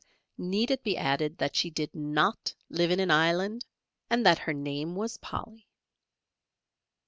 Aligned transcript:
Need 0.39 0.71
it 0.71 0.81
be 0.81 0.97
added 0.97 1.37
that 1.37 1.55
she 1.55 1.69
did 1.69 1.93
not 1.93 2.55
live 2.71 2.89
in 2.89 2.99
an 2.99 3.11
island 3.11 3.65
and 4.09 4.25
that 4.25 4.39
her 4.39 4.51
name 4.53 4.95
was 4.95 5.17
"Polly." 5.17 5.67